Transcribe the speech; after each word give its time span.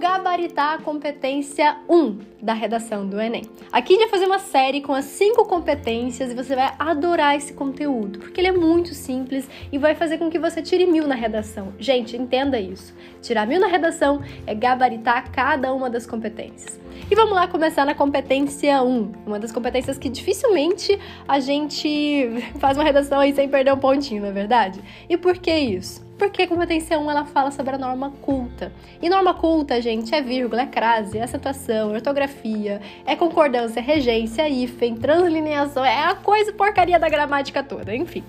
Gabaritar 0.00 0.76
a 0.76 0.78
competência 0.78 1.76
1 1.86 2.18
da 2.40 2.54
redação 2.54 3.06
do 3.06 3.20
Enem. 3.20 3.42
Aqui 3.70 3.92
a 3.92 3.96
gente 3.98 4.08
vai 4.08 4.18
fazer 4.18 4.24
uma 4.24 4.38
série 4.38 4.80
com 4.80 4.94
as 4.94 5.04
cinco 5.04 5.44
competências 5.44 6.32
e 6.32 6.34
você 6.34 6.56
vai 6.56 6.72
adorar 6.78 7.36
esse 7.36 7.52
conteúdo, 7.52 8.18
porque 8.18 8.40
ele 8.40 8.48
é 8.48 8.52
muito 8.52 8.94
simples 8.94 9.46
e 9.70 9.76
vai 9.76 9.94
fazer 9.94 10.16
com 10.16 10.30
que 10.30 10.38
você 10.38 10.62
tire 10.62 10.86
mil 10.86 11.06
na 11.06 11.14
redação. 11.14 11.74
Gente, 11.78 12.16
entenda 12.16 12.58
isso. 12.58 12.94
Tirar 13.20 13.46
mil 13.46 13.60
na 13.60 13.66
redação 13.66 14.22
é 14.46 14.54
gabaritar 14.54 15.30
cada 15.30 15.70
uma 15.74 15.90
das 15.90 16.06
competências. 16.06 16.80
E 17.10 17.14
vamos 17.14 17.34
lá 17.34 17.46
começar 17.46 17.84
na 17.84 17.94
competência 17.94 18.82
1, 18.82 19.12
uma 19.26 19.38
das 19.38 19.52
competências 19.52 19.98
que 19.98 20.08
dificilmente 20.08 20.98
a 21.28 21.40
gente 21.40 22.30
faz 22.58 22.78
uma 22.78 22.84
redação 22.84 23.20
aí 23.20 23.34
sem 23.34 23.50
perder 23.50 23.74
um 23.74 23.78
pontinho, 23.78 24.22
não 24.22 24.30
é 24.30 24.32
verdade? 24.32 24.80
E 25.10 25.16
por 25.18 25.36
que 25.36 25.54
isso? 25.54 26.09
Porque 26.20 26.42
a 26.42 26.46
competência 26.46 26.98
1 26.98 27.10
ela 27.10 27.24
fala 27.24 27.50
sobre 27.50 27.76
a 27.76 27.78
norma 27.78 28.10
culta. 28.20 28.70
E 29.00 29.08
norma 29.08 29.32
culta, 29.32 29.80
gente, 29.80 30.14
é 30.14 30.20
vírgula, 30.20 30.60
é 30.60 30.66
crase, 30.66 31.16
é 31.16 31.22
acentuação, 31.22 31.92
é 31.92 31.94
ortografia, 31.94 32.78
é 33.06 33.16
concordância, 33.16 33.80
é 33.80 33.82
regência, 33.82 34.42
é 34.42 34.50
hífen, 34.50 34.96
translineação, 34.96 35.82
é 35.82 36.04
a 36.04 36.14
coisa 36.14 36.52
porcaria 36.52 36.98
da 36.98 37.08
gramática 37.08 37.62
toda, 37.62 37.96
enfim. 37.96 38.22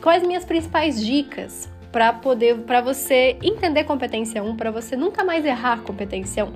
Quais 0.00 0.22
minhas 0.26 0.46
principais 0.46 1.04
dicas 1.04 1.68
para 1.92 2.12
poder 2.12 2.58
para 2.58 2.80
você 2.80 3.36
entender 3.42 3.84
competência 3.84 4.42
1, 4.42 4.56
para 4.56 4.70
você 4.70 4.96
nunca 4.96 5.24
mais 5.24 5.44
errar 5.44 5.82
competência 5.82 6.44
1. 6.44 6.52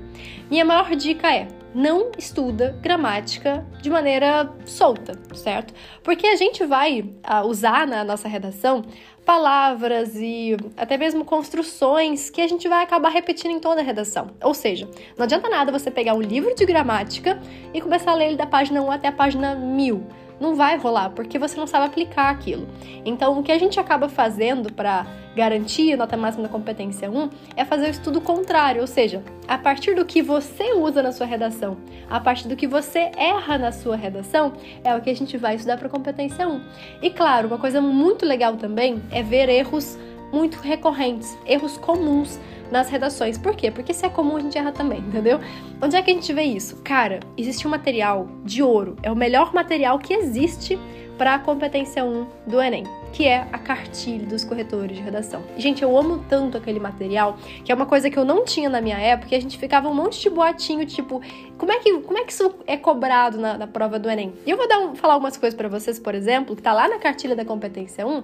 Minha 0.51 0.65
maior 0.65 0.95
dica 0.95 1.35
é: 1.35 1.49
não 1.75 2.13
estuda 2.17 2.79
gramática 2.81 3.67
de 3.83 3.91
maneira 3.91 4.53
solta, 4.65 5.19
certo? 5.35 5.75
Porque 6.03 6.27
a 6.27 6.37
gente 6.37 6.65
vai 6.65 7.01
uh, 7.01 7.47
usar 7.47 7.87
na 7.87 8.05
nossa 8.05 8.29
redação 8.29 8.85
palavras 9.25 10.15
e 10.17 10.57
até 10.77 10.97
mesmo 10.97 11.25
construções 11.25 12.29
que 12.29 12.43
a 12.43 12.47
gente 12.47 12.69
vai 12.69 12.85
acabar 12.85 13.09
repetindo 13.09 13.53
em 13.53 13.59
toda 13.59 13.81
a 13.81 13.85
redação. 13.85 14.31
Ou 14.43 14.53
seja, 14.53 14.89
não 15.17 15.25
adianta 15.25 15.49
nada 15.49 15.73
você 15.73 15.91
pegar 15.91 16.15
um 16.15 16.21
livro 16.21 16.55
de 16.55 16.65
gramática 16.65 17.41
e 17.73 17.81
começar 17.81 18.13
a 18.13 18.15
ler 18.15 18.27
ele 18.27 18.37
da 18.37 18.47
página 18.47 18.83
1 18.83 18.91
até 18.91 19.09
a 19.09 19.13
página 19.13 19.55
1000 19.55 20.24
não 20.41 20.55
vai 20.55 20.77
rolar, 20.77 21.11
porque 21.11 21.39
você 21.39 21.59
não 21.59 21.67
sabe 21.67 21.87
aplicar 21.87 22.31
aquilo. 22.31 22.69
Então, 23.05 23.39
o 23.39 23.43
que 23.43 23.53
a 23.53 23.59
gente 23.59 23.79
acaba 23.79 24.09
fazendo 24.09 24.73
para 24.73 25.07
garantir 25.35 25.93
a 25.93 25.97
nota 25.97 26.17
máxima 26.17 26.45
da 26.45 26.49
competência 26.49 27.11
1 27.11 27.31
é 27.57 27.65
fazer 27.65 27.87
o 27.87 27.91
estudo 27.91 28.21
contrário, 28.21 28.81
ou 28.81 28.87
seja, 28.87 29.23
a 29.49 29.59
partir 29.59 29.95
do 29.95 30.05
que 30.05 30.23
você 30.23 30.73
usa 30.75 31.03
na 31.03 31.13
sua 31.13 31.27
redação, 31.27 31.77
a 32.09 32.21
partir 32.21 32.49
do 32.49 32.57
que 32.57 32.67
você 32.67 33.11
erra 33.17 33.59
na 33.59 33.73
sua 33.73 33.97
redação, 33.97 34.53
é 34.83 34.95
o 34.95 35.01
que 35.01 35.11
a 35.11 35.17
gente 35.17 35.37
vai 35.37 35.57
estudar 35.57 35.77
para 35.77 35.89
competência 35.89 36.49
1. 36.49 36.61
E 37.03 37.11
claro, 37.11 37.49
uma 37.49 37.59
coisa 37.59 37.81
muito 37.81 38.25
legal 38.25 38.57
também 38.57 39.03
é 39.11 39.23
ver 39.23 39.49
erros 39.49 39.99
muito 40.33 40.59
recorrentes, 40.59 41.37
erros 41.47 41.77
comuns 41.79 42.39
nas 42.71 42.89
redações. 42.89 43.39
Por 43.39 43.55
quê? 43.55 43.71
Porque 43.71 43.93
se 43.93 44.05
é 44.05 44.09
comum 44.09 44.37
a 44.37 44.41
gente 44.41 44.57
erra 44.59 44.73
também, 44.73 45.01
entendeu? 45.01 45.41
Onde 45.81 45.97
é 45.97 46.03
que 46.03 46.11
a 46.11 46.15
gente 46.15 46.33
vê 46.33 46.43
isso? 46.43 46.77
Cara, 46.83 47.21
existe 47.37 47.67
um 47.67 47.71
material 47.71 48.29
de 48.45 48.63
ouro, 48.63 48.97
é 49.03 49.11
o 49.11 49.17
melhor 49.17 49.53
material 49.53 49.99
que 49.99 50.15
existe 50.15 50.79
para 51.17 51.35
a 51.35 51.39
competência 51.39 52.05
1 52.05 52.27
do 52.47 52.61
Enem, 52.61 52.85
que 53.13 53.27
é 53.27 53.47
a 53.53 53.59
cartilha 53.59 54.27
dos 54.27 54.45
corretores 54.45 54.97
de 54.97 55.03
redação. 55.03 55.43
Gente, 55.57 55.83
eu 55.83 55.97
amo 55.97 56.25
tanto 56.29 56.57
aquele 56.57 56.81
material, 56.81 57.39
que 57.65 57.71
é 57.71 57.75
uma 57.75 57.87
coisa 57.87 58.11
que 58.11 58.19
eu 58.19 58.25
não 58.25 58.45
tinha 58.45 58.69
na 58.69 58.81
minha 58.81 58.99
época, 58.99 59.35
e 59.35 59.39
a 59.39 59.41
gente 59.41 59.57
ficava 59.59 59.89
um 59.89 59.95
monte 59.95 60.21
de 60.21 60.29
boatinho, 60.29 60.85
tipo, 60.85 61.21
como 61.57 61.73
é 61.73 61.79
que, 61.79 62.01
como 62.01 62.19
é 62.19 62.25
que 62.25 62.33
isso 62.33 62.55
é 62.67 62.77
cobrado 62.77 63.39
na, 63.39 63.57
na 63.57 63.67
prova 63.67 63.99
do 63.99 64.11
Enem? 64.11 64.33
E 64.45 64.51
eu 64.51 64.57
vou 64.57 64.67
um, 64.67 64.95
falar 64.97 65.15
algumas 65.15 65.37
coisas 65.37 65.57
para 65.57 65.69
vocês, 65.69 65.99
por 65.99 66.15
exemplo, 66.15 66.57
que 66.57 66.63
tá 66.63 66.73
lá 66.73 66.89
na 66.89 66.99
cartilha 66.99 67.37
da 67.37 67.45
competência 67.45 68.07
1. 68.07 68.23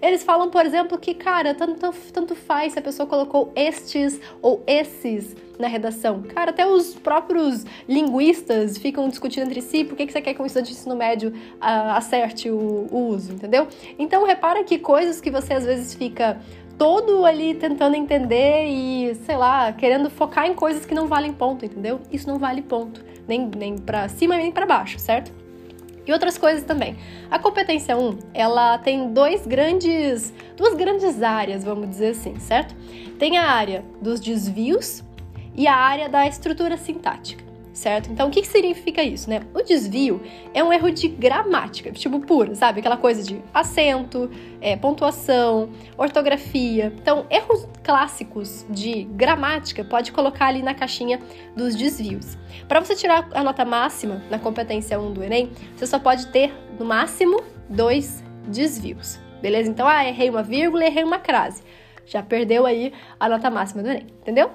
Eles 0.00 0.22
falam, 0.22 0.48
por 0.48 0.64
exemplo, 0.64 0.96
que, 0.96 1.14
cara, 1.14 1.54
tanto, 1.54 1.92
tanto 2.12 2.36
faz 2.36 2.72
se 2.72 2.78
a 2.78 2.82
pessoa 2.82 3.06
colocou 3.08 3.52
estes 3.56 4.20
ou 4.40 4.62
esses 4.66 5.34
na 5.58 5.68
redação. 5.68 6.22
Cara, 6.22 6.50
até 6.50 6.66
os 6.66 6.94
próprios 6.94 7.64
linguistas 7.88 8.78
ficam 8.78 9.08
discutindo 9.08 9.46
entre 9.46 9.60
si 9.60 9.84
por 9.84 9.96
que, 9.96 10.06
que 10.06 10.12
você 10.12 10.20
quer 10.20 10.34
que 10.34 10.40
um 10.40 10.46
estudante 10.46 10.72
de 10.72 10.78
ensino 10.78 10.96
médio 10.96 11.30
uh, 11.30 11.92
acerte 11.96 12.50
o, 12.50 12.86
o 12.90 13.08
uso, 13.08 13.32
entendeu? 13.32 13.66
Então, 13.98 14.24
repara 14.24 14.62
que 14.64 14.78
coisas 14.78 15.20
que 15.20 15.30
você 15.30 15.54
às 15.54 15.64
vezes 15.64 15.94
fica 15.94 16.38
todo 16.78 17.26
ali 17.26 17.54
tentando 17.54 17.96
entender 17.96 18.66
e, 18.68 19.14
sei 19.26 19.36
lá, 19.36 19.72
querendo 19.72 20.08
focar 20.08 20.46
em 20.46 20.54
coisas 20.54 20.86
que 20.86 20.94
não 20.94 21.08
valem 21.08 21.32
ponto, 21.32 21.64
entendeu? 21.64 22.00
Isso 22.10 22.28
não 22.28 22.38
vale 22.38 22.62
ponto, 22.62 23.04
nem, 23.26 23.46
nem 23.46 23.76
para 23.76 24.08
cima 24.08 24.36
nem 24.36 24.52
para 24.52 24.64
baixo, 24.64 24.98
certo? 24.98 25.32
E 26.06 26.12
outras 26.12 26.38
coisas 26.38 26.64
também. 26.64 26.96
A 27.30 27.38
competência 27.38 27.94
1, 27.98 28.18
ela 28.32 28.78
tem 28.78 29.12
dois 29.12 29.46
grandes, 29.46 30.32
duas 30.56 30.74
grandes 30.74 31.22
áreas, 31.22 31.64
vamos 31.64 31.90
dizer 31.90 32.10
assim, 32.10 32.38
certo? 32.38 32.74
Tem 33.18 33.36
a 33.36 33.44
área 33.50 33.84
dos 34.00 34.20
desvios 34.20 35.04
e 35.58 35.66
a 35.66 35.74
área 35.74 36.08
da 36.08 36.24
estrutura 36.24 36.76
sintática, 36.76 37.42
certo? 37.72 38.12
Então, 38.12 38.28
o 38.28 38.30
que, 38.30 38.44
significa 38.44 39.02
isso, 39.02 39.28
né? 39.28 39.40
O 39.52 39.60
desvio 39.60 40.22
é 40.54 40.62
um 40.62 40.72
erro 40.72 40.88
de 40.88 41.08
gramática, 41.08 41.90
tipo 41.90 42.20
puro, 42.20 42.54
sabe? 42.54 42.78
Aquela 42.78 42.96
coisa 42.96 43.24
de 43.24 43.42
acento, 43.52 44.30
é, 44.60 44.76
pontuação, 44.76 45.68
ortografia. 45.96 46.94
Então, 47.02 47.26
erros 47.28 47.66
clássicos 47.82 48.64
de 48.70 49.02
gramática 49.02 49.82
pode 49.82 50.12
colocar 50.12 50.46
ali 50.46 50.62
na 50.62 50.74
caixinha 50.74 51.18
dos 51.56 51.74
desvios. 51.74 52.38
Para 52.68 52.78
você 52.78 52.94
tirar 52.94 53.28
a 53.34 53.42
nota 53.42 53.64
máxima 53.64 54.22
na 54.30 54.38
competência 54.38 54.98
1 55.00 55.12
do 55.12 55.24
Enem, 55.24 55.50
você 55.74 55.88
só 55.88 55.98
pode 55.98 56.28
ter, 56.28 56.54
no 56.78 56.86
máximo, 56.86 57.42
dois 57.68 58.22
desvios. 58.46 59.18
Beleza? 59.42 59.68
Então, 59.68 59.88
ah, 59.88 60.06
errei 60.06 60.30
uma 60.30 60.44
vírgula, 60.44 60.84
errei 60.84 61.02
uma 61.02 61.18
crase. 61.18 61.64
Já 62.06 62.22
perdeu 62.22 62.64
aí 62.64 62.92
a 63.18 63.28
nota 63.28 63.50
máxima 63.50 63.82
do 63.82 63.88
Enem, 63.88 64.06
entendeu? 64.20 64.52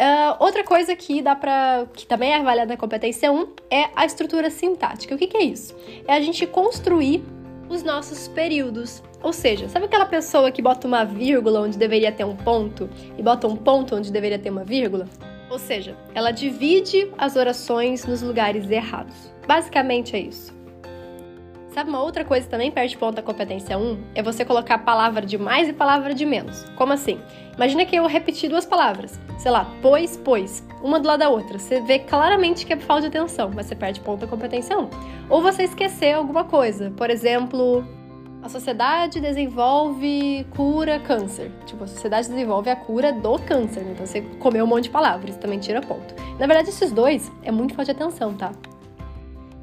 Uh, 0.00 0.42
outra 0.42 0.64
coisa 0.64 0.96
que 0.96 1.20
dá 1.20 1.36
para 1.36 1.86
que 1.92 2.06
também 2.06 2.32
é 2.32 2.36
avaliada 2.36 2.72
na 2.72 2.76
competência 2.78 3.30
1 3.30 3.48
é 3.70 3.90
a 3.94 4.06
estrutura 4.06 4.48
sintática. 4.48 5.14
O 5.14 5.18
que, 5.18 5.26
que 5.26 5.36
é 5.36 5.42
isso? 5.42 5.76
É 6.08 6.14
a 6.14 6.20
gente 6.22 6.46
construir 6.46 7.22
os 7.68 7.82
nossos 7.82 8.26
períodos. 8.26 9.02
Ou 9.22 9.30
seja, 9.30 9.68
sabe 9.68 9.84
aquela 9.84 10.06
pessoa 10.06 10.50
que 10.50 10.62
bota 10.62 10.88
uma 10.88 11.04
vírgula 11.04 11.60
onde 11.60 11.76
deveria 11.76 12.10
ter 12.10 12.24
um 12.24 12.34
ponto 12.34 12.88
e 13.18 13.22
bota 13.22 13.46
um 13.46 13.54
ponto 13.54 13.94
onde 13.94 14.10
deveria 14.10 14.38
ter 14.38 14.48
uma 14.48 14.64
vírgula? 14.64 15.06
Ou 15.50 15.58
seja, 15.58 15.94
ela 16.14 16.30
divide 16.30 17.12
as 17.18 17.36
orações 17.36 18.06
nos 18.06 18.22
lugares 18.22 18.70
errados. 18.70 19.30
Basicamente 19.46 20.16
é 20.16 20.20
isso. 20.20 20.58
Sabe 21.70 21.88
uma 21.88 22.02
outra 22.02 22.24
coisa 22.24 22.44
que 22.44 22.50
também 22.50 22.70
perde 22.70 22.98
ponto 22.98 23.14
da 23.14 23.22
competência 23.22 23.78
1? 23.78 23.98
É 24.16 24.22
você 24.22 24.44
colocar 24.44 24.78
palavra 24.78 25.24
de 25.24 25.38
mais 25.38 25.68
e 25.68 25.72
palavra 25.72 26.12
de 26.12 26.26
menos. 26.26 26.64
Como 26.74 26.92
assim? 26.92 27.20
Imagina 27.54 27.84
que 27.86 27.94
eu 27.94 28.06
repeti 28.06 28.48
duas 28.48 28.66
palavras. 28.66 29.20
Sei 29.38 29.52
lá, 29.52 29.70
pois, 29.80 30.16
pois. 30.16 30.66
Uma 30.82 30.98
do 30.98 31.06
lado 31.06 31.20
da 31.20 31.28
outra. 31.28 31.60
Você 31.60 31.80
vê 31.80 32.00
claramente 32.00 32.66
que 32.66 32.72
é 32.72 32.76
falta 32.76 33.02
de 33.08 33.16
atenção, 33.16 33.52
mas 33.54 33.66
você 33.66 33.76
perde 33.76 34.00
ponto 34.00 34.22
da 34.22 34.26
competência 34.26 34.76
1. 34.76 34.88
Ou 35.28 35.40
você 35.40 35.62
esquecer 35.62 36.14
alguma 36.14 36.42
coisa. 36.42 36.90
Por 36.96 37.08
exemplo, 37.08 37.84
a 38.42 38.48
sociedade 38.48 39.20
desenvolve 39.20 40.44
cura 40.56 40.98
câncer. 40.98 41.52
Tipo, 41.66 41.84
a 41.84 41.86
sociedade 41.86 42.28
desenvolve 42.28 42.68
a 42.68 42.74
cura 42.74 43.12
do 43.12 43.38
câncer. 43.38 43.82
Então 43.82 44.04
você 44.04 44.22
comeu 44.40 44.64
um 44.64 44.68
monte 44.68 44.84
de 44.84 44.90
palavras, 44.90 45.36
também 45.36 45.60
tira 45.60 45.80
ponto. 45.80 46.16
Na 46.36 46.48
verdade, 46.48 46.70
esses 46.70 46.90
dois 46.90 47.30
é 47.44 47.52
muito 47.52 47.74
falta 47.74 47.94
de 47.94 48.02
atenção, 48.02 48.34
tá? 48.34 48.50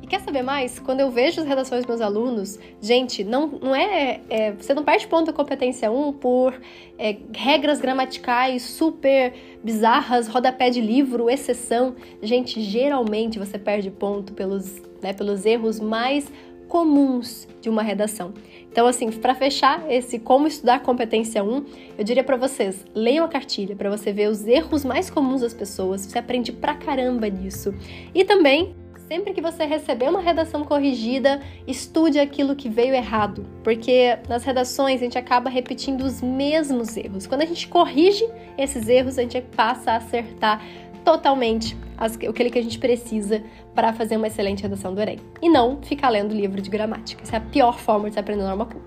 Quer 0.10 0.22
saber 0.22 0.42
mais? 0.42 0.80
Quando 0.80 1.02
eu 1.02 1.12
vejo 1.12 1.42
as 1.42 1.48
redações 1.48 1.82
dos 1.82 1.88
meus 1.88 2.02
alunos, 2.02 2.58
gente, 2.82 3.26
não, 3.26 3.48
não 3.48 3.76
é, 3.76 4.22
é 4.30 4.52
Você 4.54 4.74
não 4.74 4.84
perde 4.84 5.06
ponto 5.06 5.26
da 5.26 5.34
competência 5.34 5.92
1 5.92 6.14
por 6.14 6.54
é, 6.98 7.18
regras 7.34 7.82
gramaticais 7.82 8.64
super 8.64 9.34
bizarras, 9.62 10.30
rodapé 10.30 10.70
de 10.70 10.80
livro, 10.80 11.30
exceção. 11.30 11.94
Gente, 12.22 12.62
geralmente 12.62 13.38
você 13.38 13.60
perde 13.60 13.92
ponto 13.92 14.32
pelos, 14.32 14.82
né, 15.02 15.12
pelos 15.12 15.46
erros 15.46 15.78
mais 15.78 16.32
comuns 16.70 17.48
de 17.62 17.70
uma 17.70 17.82
redação. 17.82 18.34
Então, 18.72 18.88
assim, 18.88 19.12
para 19.12 19.34
fechar 19.36 19.90
esse 19.92 20.20
como 20.20 20.48
estudar 20.48 20.84
competência 20.84 21.44
1, 21.44 21.66
eu 21.98 22.04
diria 22.04 22.24
para 22.24 22.38
vocês, 22.38 22.86
leiam 22.94 23.26
a 23.26 23.28
cartilha 23.28 23.76
para 23.76 23.90
você 23.90 24.12
ver 24.12 24.30
os 24.30 24.46
erros 24.46 24.86
mais 24.86 25.10
comuns 25.10 25.42
das 25.42 25.54
pessoas, 25.54 26.02
você 26.06 26.20
aprende 26.20 26.52
pra 26.52 26.76
caramba 26.76 27.28
nisso. 27.28 27.74
E 28.14 28.24
também 28.24 28.76
Sempre 29.08 29.34
que 29.34 29.40
você 29.40 29.64
receber 29.64 30.10
uma 30.10 30.20
redação 30.20 30.66
corrigida, 30.66 31.42
estude 31.66 32.20
aquilo 32.20 32.58
que 32.58 32.68
veio 32.68 32.94
errado, 32.94 33.46
porque 33.64 34.20
nas 34.28 34.44
redações 34.44 35.00
a 35.00 35.04
gente 35.06 35.18
acaba 35.18 35.50
repetindo 35.50 36.02
os 36.02 36.22
mesmos 36.22 36.98
erros. 36.98 37.26
Quando 37.26 37.42
a 37.42 37.46
gente 37.46 37.70
corrige 37.70 38.28
esses 38.58 38.90
erros, 38.90 39.18
a 39.18 39.22
gente 39.22 39.40
passa 39.56 39.94
a 39.94 39.96
acertar 39.96 40.62
totalmente 41.06 41.78
aquele 41.98 42.50
que 42.50 42.60
a 42.60 42.62
gente 42.62 42.78
precisa 42.78 43.42
para 43.74 43.94
fazer 43.94 44.18
uma 44.18 44.28
excelente 44.28 44.62
redação 44.62 44.94
do 44.94 45.02
Enem. 45.02 45.20
E 45.42 45.50
não 45.50 45.82
ficar 45.82 46.10
lendo 46.10 46.36
livro 46.36 46.62
de 46.62 46.70
gramática. 46.70 47.24
Essa 47.24 47.38
é 47.38 47.40
a 47.40 47.42
pior 47.42 47.80
forma 47.80 48.10
de 48.10 48.16
se 48.16 48.20
aprender 48.20 48.44
norma 48.44 48.66
culta. 48.66 48.87